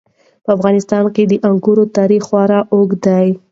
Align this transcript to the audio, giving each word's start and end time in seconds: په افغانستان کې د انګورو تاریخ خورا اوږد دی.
په 0.43 0.49
افغانستان 0.57 1.03
کې 1.15 1.23
د 1.27 1.33
انګورو 1.49 1.83
تاریخ 1.97 2.21
خورا 2.27 2.59
اوږد 2.73 2.99
دی. 3.07 3.27